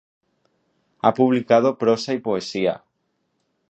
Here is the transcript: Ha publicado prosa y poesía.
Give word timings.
Ha 1.03 1.13
publicado 1.13 1.77
prosa 1.77 2.11
y 2.15 2.17
poesía. 2.17 2.83